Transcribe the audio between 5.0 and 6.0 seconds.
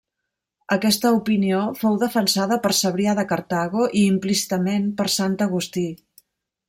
per sant Agustí.